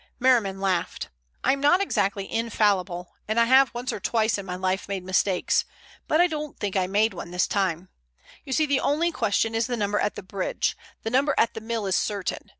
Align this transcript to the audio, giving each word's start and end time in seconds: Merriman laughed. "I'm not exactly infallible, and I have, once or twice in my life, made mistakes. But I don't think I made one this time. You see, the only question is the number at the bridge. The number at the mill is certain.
Merriman 0.19 0.59
laughed. 0.59 1.09
"I'm 1.43 1.59
not 1.59 1.79
exactly 1.79 2.27
infallible, 2.27 3.13
and 3.27 3.39
I 3.39 3.45
have, 3.45 3.71
once 3.71 3.93
or 3.93 3.99
twice 3.99 4.39
in 4.39 4.47
my 4.47 4.55
life, 4.55 4.87
made 4.87 5.03
mistakes. 5.03 5.63
But 6.07 6.19
I 6.19 6.25
don't 6.25 6.57
think 6.57 6.75
I 6.75 6.87
made 6.87 7.13
one 7.13 7.29
this 7.29 7.45
time. 7.45 7.87
You 8.43 8.51
see, 8.51 8.65
the 8.65 8.79
only 8.79 9.11
question 9.11 9.53
is 9.53 9.67
the 9.67 9.77
number 9.77 9.99
at 9.99 10.15
the 10.15 10.23
bridge. 10.23 10.75
The 11.03 11.11
number 11.11 11.35
at 11.37 11.53
the 11.53 11.61
mill 11.61 11.85
is 11.85 11.95
certain. 11.95 12.49